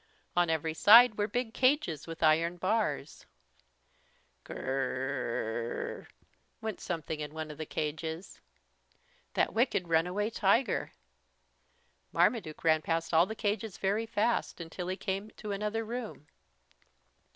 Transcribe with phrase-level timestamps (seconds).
[0.35, 3.27] On every side were big cages with iron bars.
[4.45, 6.07] "Girrrrrrrrrrrhhh!"
[6.59, 8.41] went something in one of the cages.
[9.35, 10.93] That wicked runaway tiger!
[12.11, 16.25] Marmaduke ran past all the cages very fast until he came to another room.